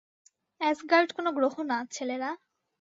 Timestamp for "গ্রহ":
1.31-1.55